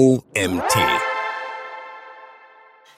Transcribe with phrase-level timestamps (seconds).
[0.00, 0.76] OMT.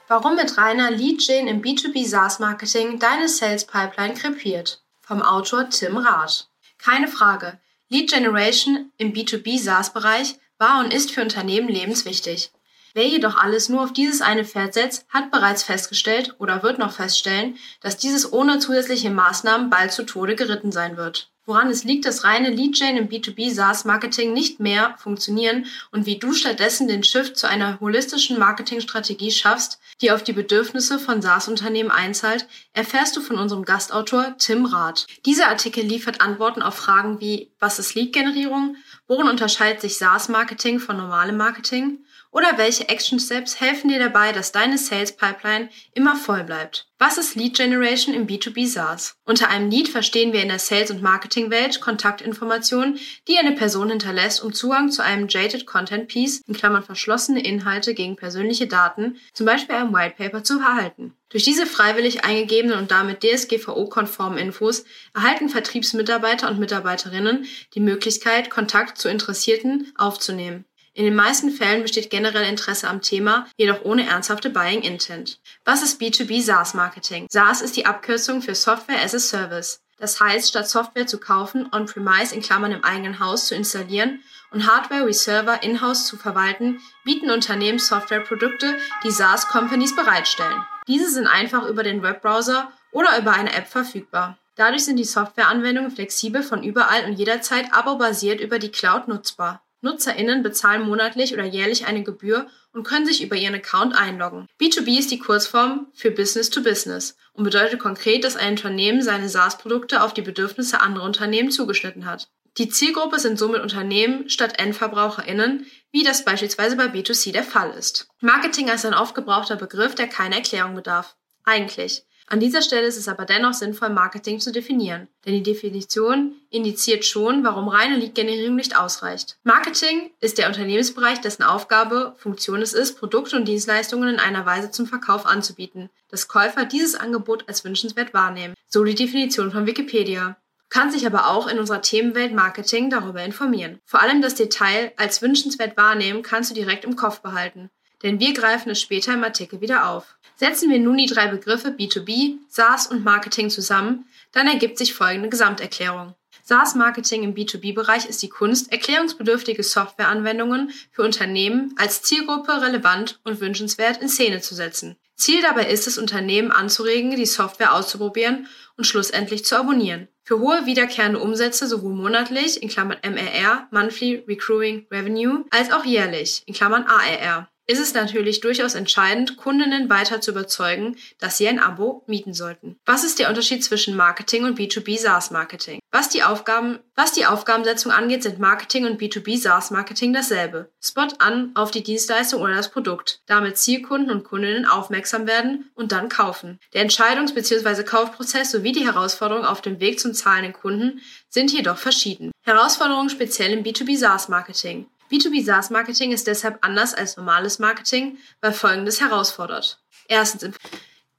[0.07, 4.85] Warum mit reiner Lead-Gen im B2B SaaS-Marketing deine Sales-Pipeline krepiert?
[5.01, 6.47] Vom Autor Tim Rath.
[6.79, 12.53] Keine Frage, Lead Generation im B2B SaaS-Bereich war und ist für Unternehmen lebenswichtig.
[12.95, 16.93] Wer jedoch alles nur auf dieses eine Pferd setzt, hat bereits festgestellt oder wird noch
[16.93, 22.05] feststellen, dass dieses ohne zusätzliche Maßnahmen bald zu Tode geritten sein wird woran es liegt,
[22.05, 27.37] dass reine Lead-Gen im B2B SaaS-Marketing nicht mehr funktionieren und wie du stattdessen den Shift
[27.37, 33.39] zu einer holistischen Marketingstrategie schaffst, die auf die Bedürfnisse von SaaS-Unternehmen einzahlt, erfährst du von
[33.39, 35.07] unserem Gastautor Tim Rath.
[35.27, 38.77] Dieser Artikel liefert Antworten auf Fragen wie, was ist Lead-Generierung?
[39.09, 41.99] Worin unterscheidet sich SaaS-Marketing von normalem Marketing?
[42.33, 46.89] Oder welche Action Steps helfen dir dabei, dass deine Sales Pipeline immer voll bleibt?
[46.99, 49.17] Was ist Lead Generation im B2B SaaS?
[49.27, 54.43] Unter einem Lead verstehen wir in der Sales- und Marketingwelt Kontaktinformationen, die eine Person hinterlässt,
[54.43, 59.45] um Zugang zu einem Jaded Content Piece, in Klammern verschlossene Inhalte gegen persönliche Daten, zum
[59.45, 61.15] Beispiel einem White Paper, zu erhalten.
[61.29, 68.97] Durch diese freiwillig eingegebenen und damit DSGVO-konformen Infos erhalten Vertriebsmitarbeiter und Mitarbeiterinnen die Möglichkeit, Kontakt
[68.97, 70.65] zu Interessierten aufzunehmen.
[70.95, 75.41] In den meisten Fällen besteht generell Interesse am Thema, jedoch ohne ernsthafte Buying Intent.
[75.65, 77.27] Was ist B2B SaaS Marketing?
[77.31, 79.81] SaaS ist die Abkürzung für Software as a Service.
[79.99, 84.21] Das heißt, statt Software zu kaufen, on-premise in Klammern im eigenen Haus zu installieren
[84.51, 90.63] und Hardware wie Server in-house zu verwalten, bieten Unternehmen Softwareprodukte, die SaaS-Companies bereitstellen.
[90.89, 94.37] Diese sind einfach über den Webbrowser oder über eine App verfügbar.
[94.57, 99.63] Dadurch sind die Softwareanwendungen flexibel von überall und jederzeit abo-basiert über die Cloud nutzbar.
[99.83, 104.47] NutzerInnen bezahlen monatlich oder jährlich eine Gebühr und können sich über ihren Account einloggen.
[104.61, 109.29] B2B ist die Kurzform für Business to Business und bedeutet konkret, dass ein Unternehmen seine
[109.29, 112.29] SaaS-Produkte auf die Bedürfnisse anderer Unternehmen zugeschnitten hat.
[112.59, 118.09] Die Zielgruppe sind somit Unternehmen statt EndverbraucherInnen, wie das beispielsweise bei B2C der Fall ist.
[118.21, 121.17] Marketing ist ein aufgebrauchter Begriff, der keine Erklärung bedarf.
[121.45, 122.05] Eigentlich.
[122.33, 127.05] An dieser Stelle ist es aber dennoch sinnvoll, Marketing zu definieren, denn die Definition indiziert
[127.05, 129.37] schon, warum reine Lead-Generierung nicht ausreicht.
[129.43, 134.71] Marketing ist der Unternehmensbereich, dessen Aufgabe, Funktion es ist, Produkte und Dienstleistungen in einer Weise
[134.71, 138.55] zum Verkauf anzubieten, dass Käufer dieses Angebot als wünschenswert wahrnehmen.
[138.67, 140.39] So die Definition von Wikipedia
[140.71, 143.79] kann sich aber auch in unserer Themenwelt Marketing darüber informieren.
[143.85, 147.69] Vor allem das Detail als wünschenswert wahrnehmen kannst du direkt im Kopf behalten,
[148.03, 150.17] denn wir greifen es später im Artikel wieder auf.
[150.37, 155.29] Setzen wir nun die drei Begriffe B2B, SaaS und Marketing zusammen, dann ergibt sich folgende
[155.29, 156.15] Gesamterklärung.
[156.45, 164.03] SaaS-Marketing im B2B-Bereich ist die Kunst, erklärungsbedürftige Softwareanwendungen für Unternehmen als Zielgruppe relevant und wünschenswert
[164.03, 164.97] in Szene zu setzen.
[165.15, 170.09] Ziel dabei ist es, Unternehmen anzuregen, die Software auszuprobieren und schlussendlich zu abonnieren.
[170.25, 176.43] Für hohe wiederkehrende Umsätze sowohl monatlich in Klammern MRR, Monthly Recruiting Revenue, als auch jährlich
[176.47, 181.61] in Klammern ARR ist es natürlich durchaus entscheidend, Kundinnen weiter zu überzeugen, dass sie ein
[181.61, 182.79] Abo mieten sollten.
[182.85, 185.79] Was ist der Unterschied zwischen Marketing und B2B SaaS Marketing?
[185.91, 190.73] Was die Aufgaben, was die Aufgabensetzung angeht, sind Marketing und B2B SaaS Marketing dasselbe.
[190.81, 195.93] Spot an auf die Dienstleistung oder das Produkt, damit Zielkunden und Kundinnen aufmerksam werden und
[195.93, 196.59] dann kaufen.
[196.75, 197.85] Der Entscheidungs- bzw.
[197.85, 202.33] Kaufprozess sowie die Herausforderungen auf dem Weg zum zahlenden Kunden sind jedoch verschieden.
[202.43, 204.87] Herausforderungen speziell im B2B SaaS Marketing.
[205.13, 209.79] B2B SaaS Marketing ist deshalb anders als normales Marketing, weil Folgendes herausfordert.
[210.09, 210.57] Erstens,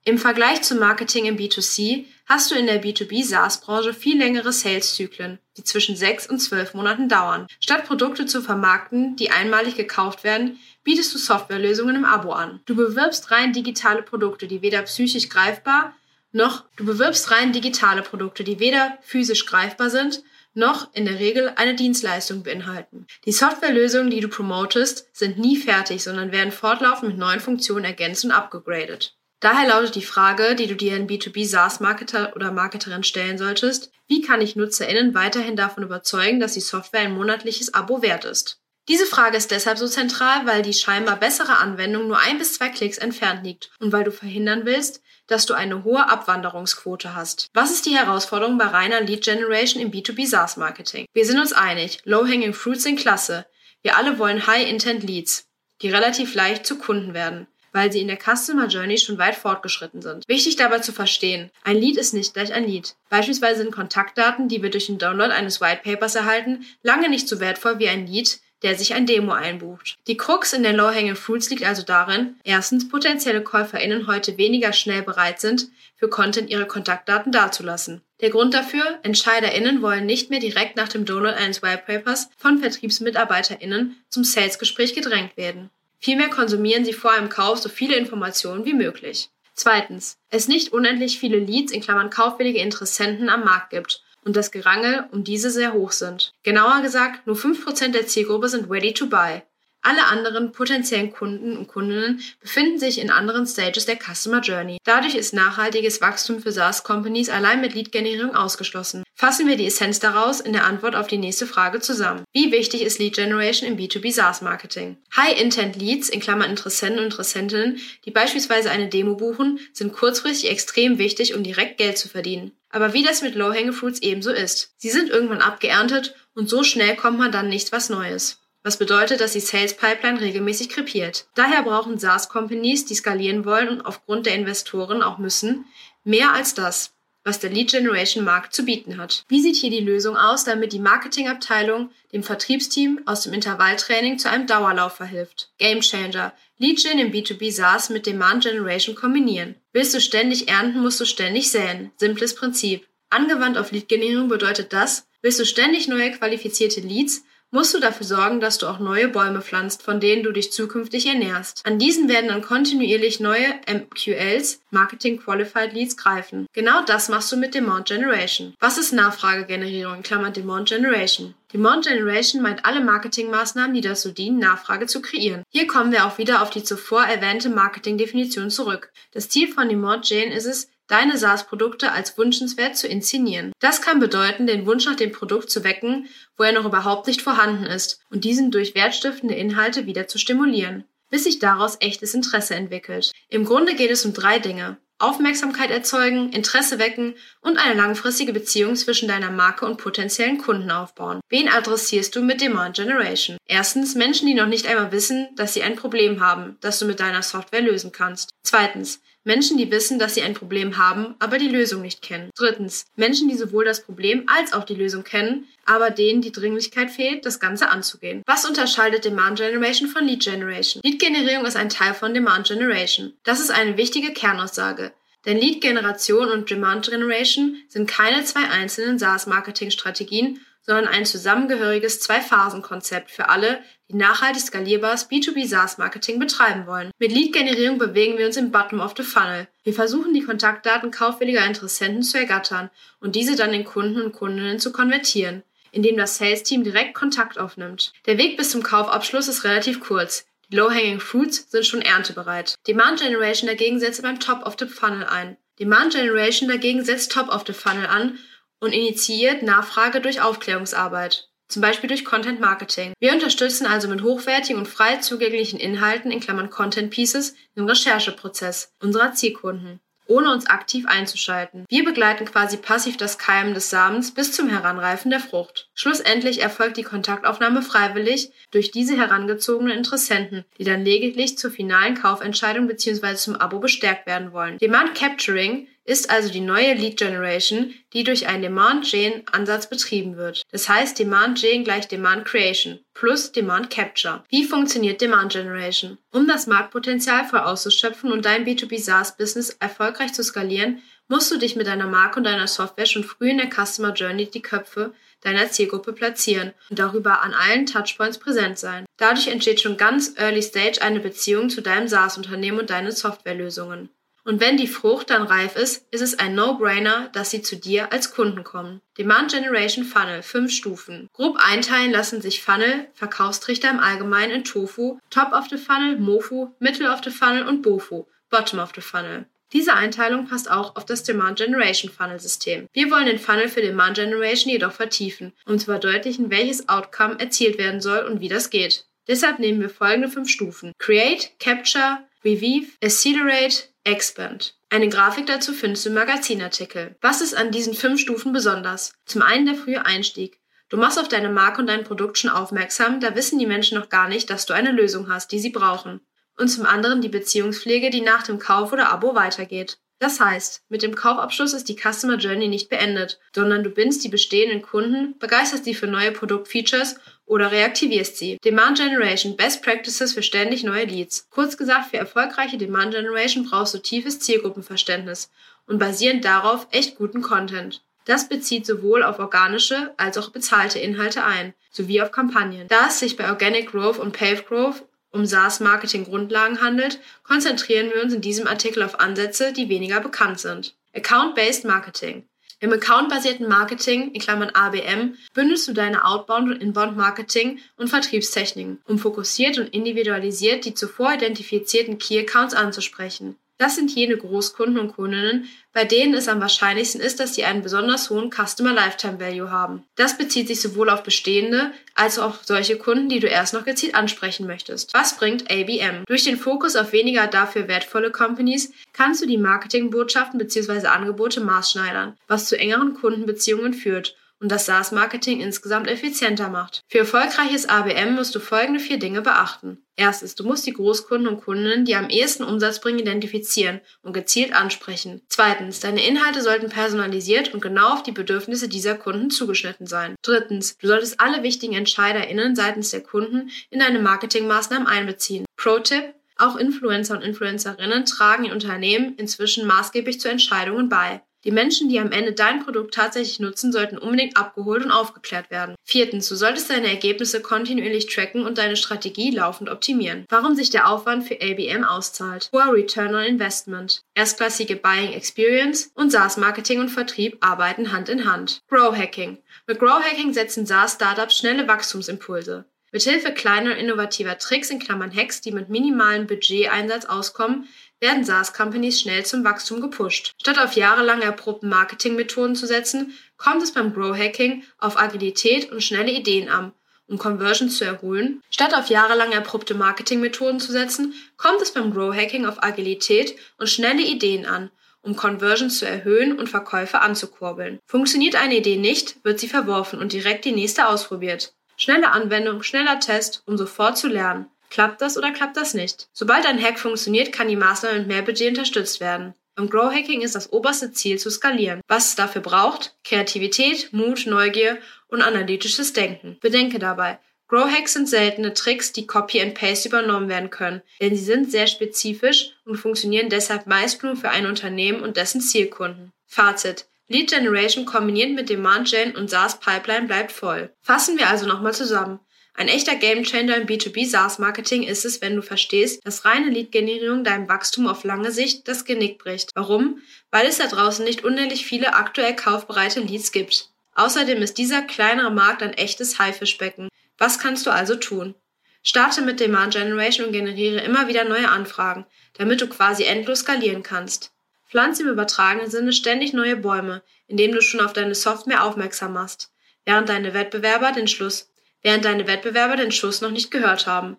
[0.03, 4.51] im Vergleich zum Marketing im B2C hast du in der B2B SaaS Branche viel längere
[4.51, 7.47] Sales-Zyklen, die zwischen sechs und zwölf Monaten dauern.
[7.59, 12.61] Statt Produkte zu vermarkten, die einmalig gekauft werden, bietest du Softwarelösungen im Abo an.
[12.65, 15.93] Du bewirbst rein digitale Produkte, die weder psychisch greifbar
[16.33, 21.51] noch du bewirbst rein digitale Produkte, die weder physisch greifbar sind, noch in der Regel
[21.55, 23.07] eine Dienstleistung beinhalten.
[23.25, 28.25] Die Softwarelösungen, die du promotest, sind nie fertig, sondern werden fortlaufend mit neuen Funktionen ergänzt
[28.25, 29.15] und abgegradet.
[29.39, 34.21] Daher lautet die Frage, die du dir in B2B SaaS-Marketer oder Marketerin stellen solltest, wie
[34.21, 38.62] kann ich NutzerInnen weiterhin davon überzeugen, dass die Software ein monatliches Abo wert ist?
[38.89, 42.69] Diese Frage ist deshalb so zentral, weil die scheinbar bessere Anwendung nur ein bis zwei
[42.69, 47.49] Klicks entfernt liegt und weil du verhindern willst, dass du eine hohe Abwanderungsquote hast.
[47.53, 51.05] Was ist die Herausforderung bei reiner Lead Generation im B2B SaaS Marketing?
[51.13, 53.45] Wir sind uns einig, Low-Hanging Fruits sind klasse.
[53.83, 55.47] Wir alle wollen High-Intent Leads,
[55.81, 60.01] die relativ leicht zu Kunden werden weil sie in der Customer Journey schon weit fortgeschritten
[60.01, 60.27] sind.
[60.27, 62.95] Wichtig dabei zu verstehen, ein Lead ist nicht gleich ein Lead.
[63.09, 67.39] Beispielsweise sind Kontaktdaten, die wir durch den Download eines White Papers erhalten, lange nicht so
[67.39, 69.97] wertvoll wie ein Lead, der sich ein Demo einbucht.
[70.07, 75.03] Die Krux in den Low-Hanging Fruits liegt also darin, erstens, potenzielle KäuferInnen heute weniger schnell
[75.03, 78.01] bereit sind, für Content ihre Kontaktdaten dazulassen.
[78.21, 83.97] Der Grund dafür, EntscheiderInnen wollen nicht mehr direkt nach dem Download eines Webpapers von VertriebsmitarbeiterInnen
[84.09, 85.69] zum Salesgespräch gedrängt werden.
[85.99, 89.29] Vielmehr konsumieren sie vor einem Kauf so viele Informationen wie möglich.
[89.55, 94.51] Zweitens, es nicht unendlich viele Leads in Klammern kaufwillige Interessenten am Markt gibt und das
[94.51, 96.33] Gerangel um diese sehr hoch sind.
[96.43, 99.41] Genauer gesagt, nur 5% der Zielgruppe sind ready to buy.
[99.85, 104.77] Alle anderen potenziellen Kunden und Kundinnen befinden sich in anderen Stages der Customer Journey.
[104.85, 109.03] Dadurch ist nachhaltiges Wachstum für SaaS-Companies allein mit Lead-Generierung ausgeschlossen.
[109.13, 112.23] Fassen wir die Essenz daraus in der Antwort auf die nächste Frage zusammen.
[112.31, 114.97] Wie wichtig ist Lead Generation im B2B SaaS-Marketing?
[115.17, 120.97] High-Intent Leads, in Klammern Interessenten und Interessentinnen, die beispielsweise eine Demo buchen, sind kurzfristig extrem
[120.97, 122.53] wichtig, um direkt Geld zu verdienen.
[122.69, 124.73] Aber wie das mit Low-Hanging Fruits ebenso ist.
[124.77, 129.21] Sie sind irgendwann abgeerntet und so schnell kommt man dann nicht was Neues was bedeutet,
[129.21, 131.27] dass die Sales Pipeline regelmäßig krepiert.
[131.35, 135.65] Daher brauchen SaaS-Companies, die skalieren wollen und aufgrund der Investoren auch müssen,
[136.03, 136.93] mehr als das,
[137.25, 139.23] was der Lead Generation Markt zu bieten hat.
[139.29, 144.29] Wie sieht hier die Lösung aus, damit die Marketingabteilung dem Vertriebsteam aus dem Intervalltraining zu
[144.29, 145.51] einem Dauerlauf verhilft?
[145.57, 146.33] Game Changer.
[146.57, 149.55] Lead Gen im B2B SaaS mit Demand Generation kombinieren.
[149.71, 151.91] Willst du ständig ernten, musst du ständig säen.
[151.97, 152.87] Simples Prinzip.
[153.09, 158.39] Angewandt auf Lead-Generierung bedeutet das, willst du ständig neue qualifizierte Leads, musst du dafür sorgen,
[158.39, 161.61] dass du auch neue Bäume pflanzt, von denen du dich zukünftig ernährst.
[161.65, 166.47] An diesen werden dann kontinuierlich neue MQLs, Marketing Qualified Leads, greifen.
[166.53, 168.55] Genau das machst du mit Demand Generation.
[168.59, 171.35] Was ist Nachfragegenerierung in Klammern Demand Generation?
[171.53, 175.43] Demand Generation meint alle Marketingmaßnahmen, die dazu dienen, Nachfrage zu kreieren.
[175.51, 178.91] Hier kommen wir auch wieder auf die zuvor erwähnte Marketingdefinition zurück.
[179.11, 183.51] Das Ziel von Demand Gen ist es, deine SaaS-Produkte als wünschenswert zu inszenieren.
[183.59, 186.07] Das kann bedeuten, den Wunsch nach dem Produkt zu wecken,
[186.37, 190.83] wo er noch überhaupt nicht vorhanden ist, und diesen durch wertstiftende Inhalte wieder zu stimulieren,
[191.09, 193.11] bis sich daraus echtes Interesse entwickelt.
[193.29, 194.77] Im Grunde geht es um drei Dinge.
[194.99, 201.19] Aufmerksamkeit erzeugen, Interesse wecken und eine langfristige Beziehung zwischen deiner Marke und potenziellen Kunden aufbauen.
[201.27, 203.37] Wen adressierst du mit Demand Generation?
[203.47, 206.99] Erstens Menschen, die noch nicht einmal wissen, dass sie ein Problem haben, das du mit
[206.99, 208.29] deiner Software lösen kannst.
[208.43, 212.29] Zweitens Menschen, die wissen, dass sie ein Problem haben, aber die Lösung nicht kennen.
[212.35, 216.91] Drittens, Menschen, die sowohl das Problem als auch die Lösung kennen, aber denen die Dringlichkeit
[216.91, 218.21] fehlt, das Ganze anzugehen.
[218.25, 220.81] Was unterscheidet Demand Generation von Lead Generation?
[220.83, 223.13] Lead-Generierung ist ein Teil von Demand Generation.
[223.23, 224.91] Das ist eine wichtige Kernaussage.
[225.25, 233.29] Denn Lead-Generation und Demand Generation sind keine zwei einzelnen SaaS-Marketing-Strategien, sondern ein zusammengehöriges Zwei-Phasen-Konzept für
[233.29, 236.91] alle, die nachhaltig skalierbares B2B SaaS-Marketing betreiben wollen.
[236.99, 239.47] Mit Lead-Generierung bewegen wir uns im Bottom of the Funnel.
[239.63, 242.69] Wir versuchen, die Kontaktdaten kaufwilliger Interessenten zu ergattern
[242.99, 247.91] und diese dann in Kunden und Kundinnen zu konvertieren, indem das Sales-Team direkt Kontakt aufnimmt.
[248.05, 250.25] Der Weg bis zum Kaufabschluss ist relativ kurz.
[250.49, 252.55] Die Low-Hanging Fruits sind schon erntebereit.
[252.67, 255.37] Demand Generation dagegen setzt beim Top of the Funnel ein.
[255.59, 258.17] Demand Generation dagegen setzt Top of the Funnel an
[258.63, 262.93] und initiiert Nachfrage durch Aufklärungsarbeit, zum Beispiel durch Content Marketing.
[262.99, 268.73] Wir unterstützen also mit hochwertigen und frei zugänglichen Inhalten in Klammern Content Pieces den Rechercheprozess
[268.81, 271.65] unserer Zielkunden ohne uns aktiv einzuschalten.
[271.69, 275.69] Wir begleiten quasi passiv das Keimen des Samens bis zum Heranreifen der Frucht.
[275.75, 282.67] Schlussendlich erfolgt die Kontaktaufnahme freiwillig durch diese herangezogenen Interessenten, die dann lediglich zur finalen Kaufentscheidung
[282.67, 283.15] bzw.
[283.15, 284.57] zum Abo bestärkt werden wollen.
[284.59, 290.15] Demand Capturing ist also die neue Lead Generation, die durch einen Demand Gen Ansatz betrieben
[290.15, 290.43] wird.
[290.51, 294.23] Das heißt Demand Gen gleich Demand Creation plus Demand Capture.
[294.29, 295.97] Wie funktioniert Demand Generation?
[296.11, 300.81] Um das Marktpotenzial voll auszuschöpfen und dein B2B SaaS Business erfolgreich zu skalieren,
[301.13, 304.31] musst du dich mit deiner Marke und deiner Software schon früh in der Customer Journey
[304.31, 308.87] die Köpfe deiner Zielgruppe platzieren und darüber an allen Touchpoints präsent sein.
[308.97, 313.89] Dadurch entsteht schon ganz early stage eine Beziehung zu deinem SaaS-Unternehmen und deinen Softwarelösungen.
[314.25, 317.91] Und wenn die Frucht dann reif ist, ist es ein No-Brainer, dass sie zu dir
[317.91, 318.81] als Kunden kommen.
[318.97, 321.09] Demand Generation Funnel, fünf Stufen.
[321.13, 326.55] Grob einteilen lassen sich Funnel, Verkaufstrichter im Allgemeinen in Tofu, Top of the Funnel, Mofu,
[326.57, 329.27] Middle of the Funnel und Bofu, Bottom of the Funnel.
[329.53, 332.67] Diese Einteilung passt auch auf das Demand Generation Funnel System.
[332.73, 337.59] Wir wollen den Funnel für Demand Generation jedoch vertiefen, um zu verdeutlichen, welches Outcome erzielt
[337.59, 338.85] werden soll und wie das geht.
[339.07, 340.73] Deshalb nehmen wir folgende fünf Stufen.
[340.79, 344.55] Create, Capture, Revive, Accelerate, Expand.
[344.69, 346.95] Eine Grafik dazu findest du im Magazinartikel.
[347.01, 348.93] Was ist an diesen fünf Stufen besonders?
[349.05, 350.39] Zum einen der frühe Einstieg.
[350.69, 353.89] Du machst auf deine Marke und dein Produkt schon aufmerksam, da wissen die Menschen noch
[353.89, 356.01] gar nicht, dass du eine Lösung hast, die sie brauchen.
[356.37, 359.77] Und zum anderen die Beziehungspflege, die nach dem Kauf oder Abo weitergeht.
[360.03, 364.09] Das heißt, mit dem Kaufabschluss ist die Customer Journey nicht beendet, sondern du bindst die
[364.09, 368.37] bestehenden Kunden, begeisterst sie für neue Produktfeatures oder reaktivierst sie.
[368.43, 371.29] Demand Generation, Best Practices für ständig neue Leads.
[371.29, 375.31] Kurz gesagt, für erfolgreiche Demand Generation brauchst du tiefes Zielgruppenverständnis
[375.67, 377.81] und basierend darauf echt guten Content.
[378.05, 382.67] Das bezieht sowohl auf organische als auch bezahlte Inhalte ein, sowie auf Kampagnen.
[382.67, 388.13] Da es sich bei Organic Growth und Paved Growth um SaaS-Marketing-Grundlagen handelt, konzentrieren wir uns
[388.13, 390.75] in diesem Artikel auf Ansätze, die weniger bekannt sind.
[390.93, 392.27] Account-Based Marketing.
[392.59, 398.99] Im accountbasierten Marketing, in Klammern ABM, bündelst du deine Outbound- und Inbound-Marketing und Vertriebstechniken, um
[398.99, 403.35] fokussiert und individualisiert die zuvor identifizierten Key-Accounts anzusprechen.
[403.57, 407.61] Das sind jene Großkunden und Kundinnen, bei denen es am wahrscheinlichsten ist, dass sie einen
[407.61, 409.83] besonders hohen Customer Lifetime Value haben.
[409.95, 413.63] Das bezieht sich sowohl auf bestehende als auch auf solche Kunden, die du erst noch
[413.63, 414.93] gezielt ansprechen möchtest.
[414.93, 416.03] Was bringt ABM?
[416.07, 420.87] Durch den Fokus auf weniger dafür wertvolle Companies kannst du die Marketingbotschaften bzw.
[420.87, 426.81] Angebote maßschneidern, was zu engeren Kundenbeziehungen führt und das SaaS-Marketing insgesamt effizienter macht.
[426.89, 429.83] Für erfolgreiches ABM musst du folgende vier Dinge beachten.
[429.95, 434.53] Erstens, du musst die Großkunden und Kundinnen, die am ehesten Umsatz bringen, identifizieren und gezielt
[434.53, 435.21] ansprechen.
[435.29, 440.15] Zweitens, deine Inhalte sollten personalisiert und genau auf die Bedürfnisse dieser Kunden zugeschnitten sein.
[440.23, 445.45] Drittens, du solltest alle wichtigen EntscheiderInnen seitens der Kunden in deine Marketingmaßnahmen einbeziehen.
[445.55, 451.21] Pro-Tipp, auch Influencer und Influencerinnen tragen in Unternehmen inzwischen maßgeblich zu Entscheidungen bei.
[451.43, 455.75] Die Menschen, die am Ende dein Produkt tatsächlich nutzen, sollten unbedingt abgeholt und aufgeklärt werden.
[455.83, 460.25] Viertens, du solltest deine Ergebnisse kontinuierlich tracken und deine Strategie laufend optimieren.
[460.29, 462.49] Warum sich der Aufwand für ABM auszahlt.
[462.53, 464.01] Hoher Return on Investment.
[464.15, 468.61] Erstklassige Buying Experience und SaaS-Marketing und Vertrieb arbeiten Hand in Hand.
[468.69, 469.37] Grow Hacking.
[469.67, 472.65] Mit Grow Hacking setzen SaaS-Startups schnelle Wachstumsimpulse.
[472.93, 477.67] Mithilfe kleiner innovativer Tricks in Klammern Hacks, die mit minimalem Budgeteinsatz auskommen,
[478.03, 480.33] werden SaaS-Companies schnell zum Wachstum gepusht.
[480.39, 486.11] Statt auf jahrelang erprobten Marketingmethoden zu setzen, kommt es beim Grow-Hacking auf Agilität und schnelle
[486.11, 486.73] Ideen an,
[487.07, 488.41] um Conversions zu erholen.
[488.49, 494.01] Statt auf jahrelang erprobte Marketingmethoden zu setzen, kommt es beim Grow-Hacking auf Agilität und schnelle
[494.03, 494.69] Ideen an,
[495.01, 497.79] um Conversions zu erhöhen und Verkäufe anzukurbeln.
[497.85, 501.53] Funktioniert eine Idee nicht, wird sie verworfen und direkt die nächste ausprobiert.
[501.77, 504.47] Schnelle Anwendung, schneller Test, um sofort zu lernen.
[504.73, 506.07] Klappt das oder klappt das nicht?
[506.13, 509.35] Sobald ein Hack funktioniert, kann die Maßnahme mit mehr Budget unterstützt werden.
[509.55, 511.81] Beim Grow Hacking ist das oberste Ziel zu skalieren.
[511.87, 512.95] Was es dafür braucht?
[513.03, 516.39] Kreativität, Mut, Neugier und analytisches Denken.
[516.41, 521.15] Bedenke dabei, Grow Hacks sind seltene Tricks, die Copy and Paste übernommen werden können, denn
[521.15, 526.11] sie sind sehr spezifisch und funktionieren deshalb meist nur für ein Unternehmen und dessen Zielkunden.
[526.25, 526.87] Fazit.
[527.07, 530.73] Lead Generation kombiniert mit Demand Gen und SaaS Pipeline bleibt voll.
[530.81, 532.19] Fassen wir also nochmal zusammen.
[532.55, 537.49] Ein echter Gamechanger im B2B SaaS-Marketing ist es, wenn du verstehst, dass reine Lead-Generierung deinem
[537.49, 539.49] Wachstum auf lange Sicht das Genick bricht.
[539.55, 540.01] Warum?
[540.29, 543.69] Weil es da draußen nicht unendlich viele aktuell kaufbereite Leads gibt.
[543.95, 546.89] Außerdem ist dieser kleinere Markt ein echtes Haifischbecken.
[547.17, 548.35] Was kannst du also tun?
[548.83, 553.81] Starte mit Demand Generation und generiere immer wieder neue Anfragen, damit du quasi endlos skalieren
[553.81, 554.31] kannst.
[554.69, 559.51] Pflanze im übertragenen Sinne ständig neue Bäume, indem du schon auf deine Software aufmerksam machst,
[559.85, 561.52] während deine Wettbewerber den Schluss
[561.83, 564.17] während deine Wettbewerber den Schuss noch nicht gehört haben.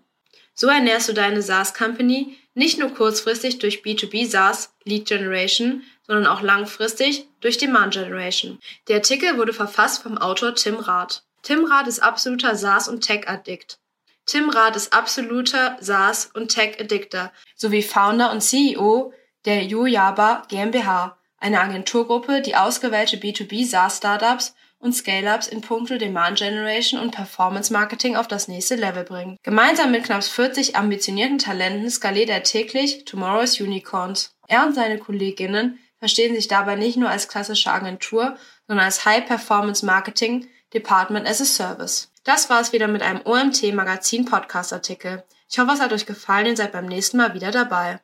[0.54, 6.42] So ernährst du deine SaaS-Company nicht nur kurzfristig durch B2B SaaS Lead Generation, sondern auch
[6.42, 8.60] langfristig durch Demand Generation.
[8.86, 11.24] Der Artikel wurde verfasst vom Autor Tim Rath.
[11.42, 13.78] Tim Rath ist absoluter SaaS- und Tech-Addict.
[14.26, 19.12] Tim Rath ist absoluter SaaS- und Tech-Addictor sowie Founder und CEO
[19.44, 27.00] der Yuyaba GmbH, eine Agenturgruppe, die ausgewählte B2B SaaS-Startups und Scale-Ups in puncto Demand Generation
[27.00, 29.38] und Performance Marketing auf das nächste Level bringen.
[29.42, 34.36] Gemeinsam mit knapp 40 ambitionierten Talenten skaliert er täglich Tomorrow's Unicorns.
[34.46, 38.36] Er und seine Kolleginnen verstehen sich dabei nicht nur als klassische Agentur,
[38.68, 42.12] sondern als High Performance Marketing Department as a Service.
[42.22, 45.24] Das war es wieder mit einem OMT Magazin Podcast Artikel.
[45.50, 48.00] Ich hoffe, es hat euch gefallen und seid beim nächsten Mal wieder dabei.